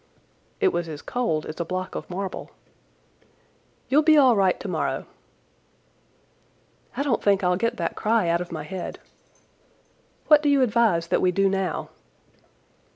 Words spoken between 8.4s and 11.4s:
of my head. What do you advise that we